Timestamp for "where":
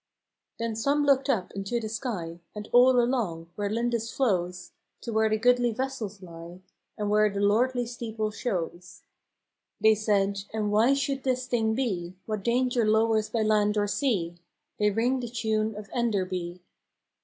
3.53-3.69, 5.13-5.29, 7.11-7.29